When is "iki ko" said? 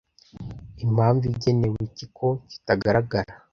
1.87-2.27